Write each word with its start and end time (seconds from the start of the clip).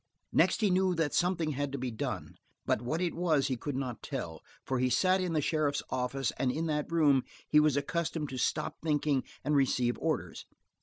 Next 0.33 0.61
he 0.61 0.71
knew 0.71 0.95
that 0.95 1.13
something 1.13 1.51
had 1.51 1.71
to 1.73 1.77
be 1.77 1.91
done, 1.91 2.33
but 2.65 2.81
what 2.81 3.01
it 3.01 3.13
was 3.13 3.49
he 3.49 3.55
could 3.55 3.75
not 3.75 4.01
tell, 4.01 4.41
for 4.65 4.79
he 4.79 4.89
sat 4.89 5.21
in 5.21 5.33
the 5.33 5.41
sheriff's 5.41 5.83
office 5.91 6.31
and 6.39 6.51
in 6.51 6.65
that 6.65 6.91
room 6.91 7.21
he 7.47 7.59
was 7.59 7.77
accustomed 7.77 8.29
to 8.29 8.37
stop 8.39 8.77
thinking 8.81 9.23
and 9.43 9.55
receive 9.55 9.99
orders. 9.99 10.47